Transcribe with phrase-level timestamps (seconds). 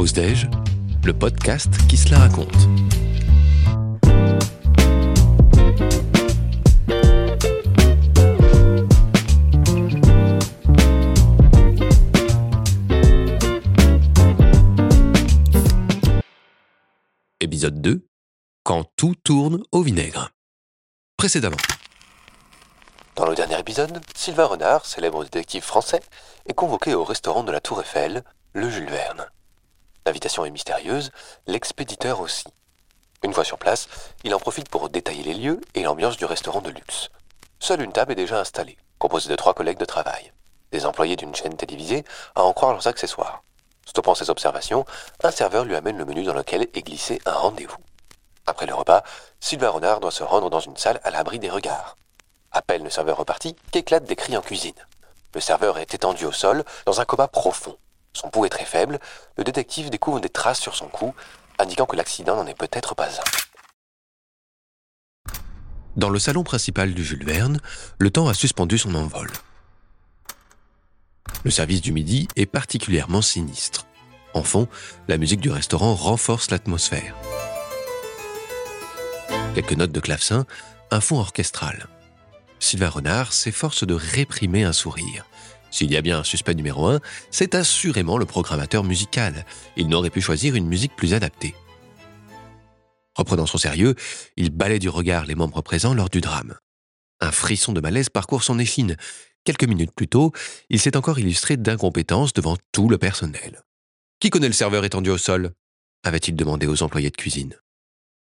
[0.00, 0.14] Pause
[1.04, 2.48] le podcast qui se la raconte.
[17.40, 18.08] Épisode 2
[18.64, 20.30] Quand tout tourne au vinaigre.
[21.18, 21.58] Précédemment.
[23.16, 26.00] Dans le dernier épisode, Sylvain Renard, célèbre détective français,
[26.46, 29.26] est convoqué au restaurant de la Tour Eiffel, le Jules Verne.
[30.06, 31.10] L'invitation est mystérieuse,
[31.46, 32.44] l'expéditeur aussi.
[33.22, 33.88] Une fois sur place,
[34.24, 37.10] il en profite pour détailler les lieux et l'ambiance du restaurant de luxe.
[37.58, 40.32] Seule une table est déjà installée, composée de trois collègues de travail,
[40.72, 42.04] des employés d'une chaîne télévisée,
[42.34, 43.42] à en croire leurs accessoires.
[43.86, 44.86] Stoppant ses observations,
[45.22, 47.76] un serveur lui amène le menu dans lequel est glissé un rendez-vous.
[48.46, 49.02] Après le repas,
[49.40, 51.96] Sylvain Renard doit se rendre dans une salle à l'abri des regards.
[52.52, 54.74] Appelle le serveur reparti, qu'éclatent des cris en cuisine.
[55.34, 57.76] Le serveur est étendu au sol, dans un coma profond.
[58.12, 58.98] Son pouls est très faible,
[59.36, 61.14] le détective découvre des traces sur son cou,
[61.58, 63.24] indiquant que l'accident n'en est peut-être pas un.
[65.96, 67.60] Dans le salon principal du Jules Verne,
[67.98, 69.30] le temps a suspendu son envol.
[71.44, 73.86] Le service du midi est particulièrement sinistre.
[74.34, 74.68] En fond,
[75.08, 77.14] la musique du restaurant renforce l'atmosphère.
[79.54, 80.46] Quelques notes de clavecin,
[80.90, 81.88] un fond orchestral.
[82.60, 85.26] Sylvain Renard s'efforce de réprimer un sourire.
[85.70, 89.44] S'il y a bien un suspect numéro un, c'est assurément le programmateur musical.
[89.76, 91.54] Il n'aurait pu choisir une musique plus adaptée.
[93.14, 93.94] Reprenant son sérieux,
[94.36, 96.56] il balaie du regard les membres présents lors du drame.
[97.20, 98.96] Un frisson de malaise parcourt son échine.
[99.44, 100.32] Quelques minutes plus tôt,
[100.68, 103.62] il s'est encore illustré d'incompétence devant tout le personnel.
[104.20, 105.52] Qui connaît le serveur étendu au sol?
[106.02, 107.54] avait-il demandé aux employés de cuisine.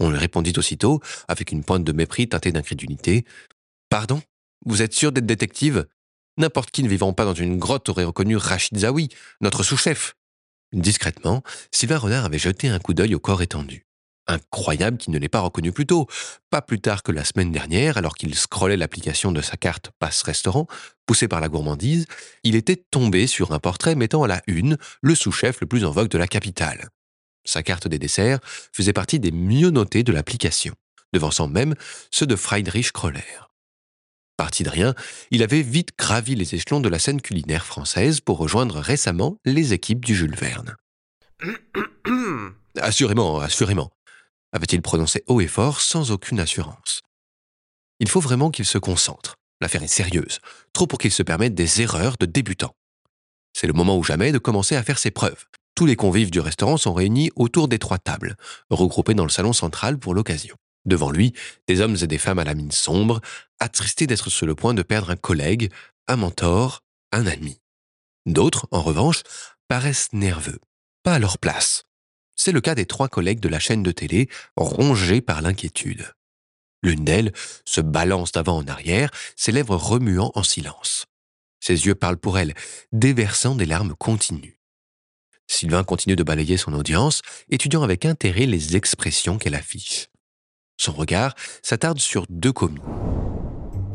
[0.00, 3.24] On lui répondit aussitôt, avec une pointe de mépris teintée d'incrédulité.
[3.90, 4.20] Pardon?
[4.64, 5.86] Vous êtes sûr d'être détective?
[6.38, 9.08] N'importe qui ne vivant pas dans une grotte aurait reconnu Rachid Zawi,
[9.40, 10.14] notre sous-chef.
[10.72, 11.42] Discrètement,
[11.72, 13.86] Sylvain Renard avait jeté un coup d'œil au corps étendu.
[14.26, 16.06] Incroyable qu'il ne l'ait pas reconnu plus tôt.
[16.50, 20.22] Pas plus tard que la semaine dernière, alors qu'il scrollait l'application de sa carte Passe
[20.22, 20.68] Restaurant,
[21.04, 22.06] poussé par la gourmandise,
[22.44, 25.90] il était tombé sur un portrait mettant à la une le sous-chef le plus en
[25.90, 26.90] vogue de la capitale.
[27.44, 28.38] Sa carte des desserts
[28.72, 30.74] faisait partie des mieux notées de l'application,
[31.12, 31.74] devançant même
[32.12, 33.49] ceux de Friedrich Kroller.
[34.40, 34.94] Parti de rien,
[35.30, 39.74] il avait vite gravi les échelons de la scène culinaire française pour rejoindre récemment les
[39.74, 40.76] équipes du Jules Verne.
[42.80, 43.90] assurément, assurément,
[44.54, 47.02] avait-il prononcé haut et fort sans aucune assurance.
[47.98, 49.36] Il faut vraiment qu'il se concentre.
[49.60, 50.38] L'affaire est sérieuse,
[50.72, 52.74] trop pour qu'il se permette des erreurs de débutant.
[53.52, 55.44] C'est le moment ou jamais de commencer à faire ses preuves.
[55.74, 58.36] Tous les convives du restaurant sont réunis autour des trois tables,
[58.70, 60.56] regroupés dans le salon central pour l'occasion.
[60.86, 61.34] Devant lui,
[61.66, 63.20] des hommes et des femmes à la mine sombre,
[63.58, 65.70] attristés d'être sur le point de perdre un collègue,
[66.08, 66.82] un mentor,
[67.12, 67.60] un ami.
[68.26, 69.22] D'autres, en revanche,
[69.68, 70.58] paraissent nerveux,
[71.02, 71.84] pas à leur place.
[72.34, 76.14] C'est le cas des trois collègues de la chaîne de télé, rongés par l'inquiétude.
[76.82, 77.32] L'une d'elles
[77.66, 81.06] se balance d'avant en arrière, ses lèvres remuant en silence.
[81.60, 82.54] Ses yeux parlent pour elle,
[82.92, 84.58] déversant des larmes continues.
[85.46, 90.09] Sylvain continue de balayer son audience, étudiant avec intérêt les expressions qu'elle affiche.
[90.80, 92.80] Son regard s'attarde sur deux commis.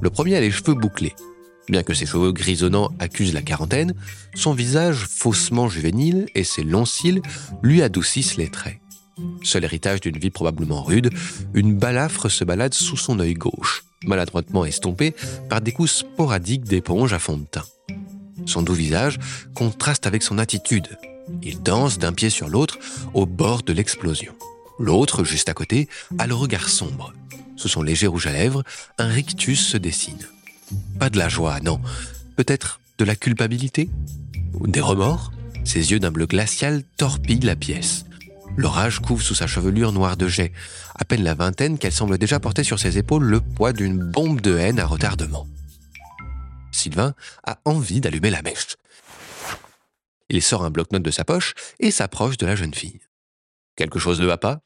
[0.00, 1.14] Le premier a les cheveux bouclés.
[1.68, 3.92] Bien que ses cheveux grisonnants accusent la quarantaine,
[4.34, 7.20] son visage faussement juvénile et ses longs cils
[7.62, 8.78] lui adoucissent les traits.
[9.42, 11.10] Seul héritage d'une vie probablement rude,
[11.52, 15.14] une balafre se balade sous son œil gauche, maladroitement estompé
[15.50, 17.66] par des coups sporadiques d'éponge à fond de teint.
[18.46, 19.18] Son doux visage
[19.54, 20.88] contraste avec son attitude.
[21.42, 22.78] Il danse d'un pied sur l'autre
[23.12, 24.32] au bord de l'explosion.
[24.80, 27.12] L'autre, juste à côté, a le regard sombre.
[27.54, 28.64] Sous son léger rouge à lèvres,
[28.96, 30.26] un rictus se dessine.
[30.98, 31.82] Pas de la joie, non.
[32.34, 33.90] Peut-être de la culpabilité
[34.54, 35.32] Ou des remords?
[35.64, 38.06] Ses yeux d'un bleu glacial torpillent la pièce.
[38.56, 40.50] L'orage couvre sous sa chevelure noire de jet.
[40.94, 44.40] À peine la vingtaine qu'elle semble déjà porter sur ses épaules le poids d'une bombe
[44.40, 45.46] de haine à retardement.
[46.72, 47.14] Sylvain
[47.44, 48.76] a envie d'allumer la mèche.
[50.30, 53.00] Il sort un bloc-notes de sa poche et s'approche de la jeune fille.
[53.76, 54.62] Quelque chose ne va pas?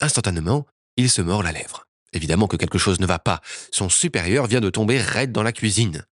[0.00, 0.66] Instantanément,
[0.96, 1.86] il se mord la lèvre.
[2.12, 3.40] Évidemment que quelque chose ne va pas.
[3.70, 6.04] Son supérieur vient de tomber raide dans la cuisine.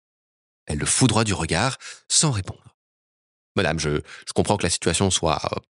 [0.67, 2.77] Elle le foudroie du regard sans répondre.
[3.57, 4.01] Madame, je,
[4.35, 5.61] comprends que la situation soit euh,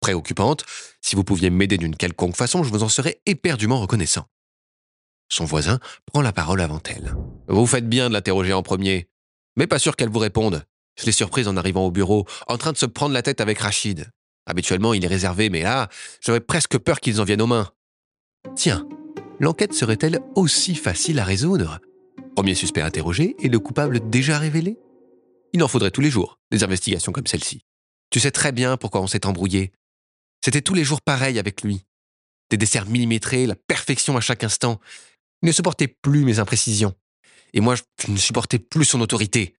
[0.00, 0.64] préoccupante.
[1.00, 4.26] Si vous pouviez m'aider d'une quelconque façon, je vous en serais éperdument reconnaissant.
[5.28, 7.14] Son voisin prend la parole avant elle.
[7.48, 9.08] Vous faites bien de l'interroger en premier,
[9.56, 10.64] mais pas sûr qu'elle vous réponde.
[10.98, 13.58] Je l'ai surprise en arrivant au bureau, en train de se prendre la tête avec
[13.58, 14.10] Rachid.
[14.46, 15.88] Habituellement, il est réservé, mais là,
[16.20, 17.70] j'aurais presque peur qu'ils en viennent aux mains.
[18.54, 18.88] Tiens,
[19.40, 21.80] l'enquête serait-elle aussi facile à résoudre?
[22.36, 24.78] Premier suspect interrogé et le coupable déjà révélé?
[25.52, 27.62] Il en faudrait tous les jours, des investigations comme celle-ci.
[28.10, 29.72] Tu sais très bien pourquoi on s'est embrouillé.
[30.44, 31.84] C'était tous les jours pareil avec lui.
[32.50, 34.80] Des desserts millimétrés, la perfection à chaque instant.
[35.42, 36.94] Il ne supportait plus mes imprécisions.
[37.52, 39.54] Et moi, je ne supportais plus son autorité.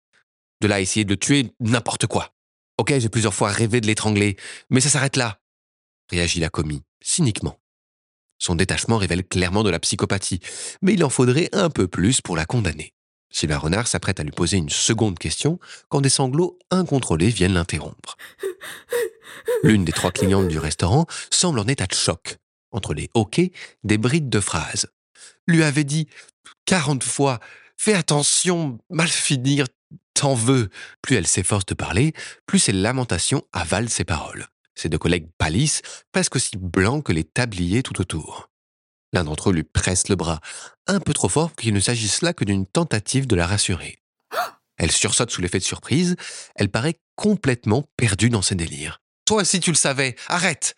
[0.61, 2.33] De là à essayer de le tuer n'importe quoi.
[2.77, 4.37] Ok, j'ai plusieurs fois rêvé de l'étrangler,
[4.69, 5.39] mais ça s'arrête là,
[6.11, 7.59] réagit la commis, cyniquement.
[8.39, 10.39] Son détachement révèle clairement de la psychopathie,
[10.81, 12.93] mais il en faudrait un peu plus pour la condamner.
[13.29, 15.59] Sylvain Renard s'apprête à lui poser une seconde question
[15.89, 18.15] quand des sanglots incontrôlés viennent l'interrompre.
[19.63, 22.37] L'une des trois clientes du restaurant semble en état de choc
[22.71, 23.51] entre les hoquets
[23.83, 24.87] des brides de phrases.
[25.47, 26.07] Lui avait dit
[26.65, 27.39] quarante fois
[27.79, 29.67] Fais attention, mal finir,
[30.17, 30.69] t'en veux.
[31.01, 32.13] Plus elle s'efforce de parler,
[32.45, 34.47] plus ses lamentations avalent ses paroles.
[34.75, 35.81] Ses deux collègues pâlissent,
[36.11, 38.49] presque aussi blancs que les tabliers tout autour.
[39.13, 40.39] L'un d'entre eux lui presse le bras,
[40.87, 43.97] un peu trop fort pour qu'il ne s'agisse là que d'une tentative de la rassurer.
[44.77, 46.15] Elle sursaute sous l'effet de surprise,
[46.53, 49.01] elle paraît complètement perdue dans ses délires.
[49.25, 50.75] Toi aussi tu le savais, arrête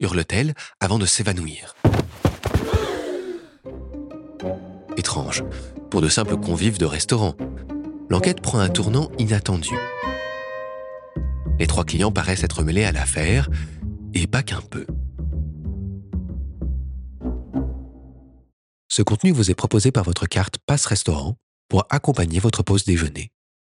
[0.00, 1.74] hurle-t-elle avant de s'évanouir.
[4.96, 5.44] Étrange,
[5.90, 7.34] pour de simples convives de restaurant.
[8.10, 9.70] L'enquête prend un tournant inattendu.
[11.60, 13.48] Les trois clients paraissent être mêlés à l'affaire,
[14.14, 14.84] et pas qu'un peu.
[18.88, 21.36] Ce contenu vous est proposé par votre carte Passe Restaurant
[21.68, 23.30] pour accompagner votre pause déjeuner.